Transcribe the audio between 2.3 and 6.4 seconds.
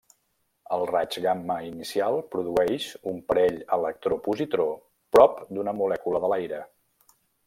produeix un parell electró-positró prop d'una molècula de